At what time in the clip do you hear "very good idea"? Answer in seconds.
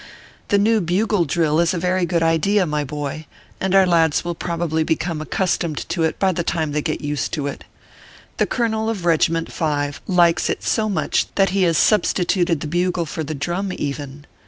1.77-2.65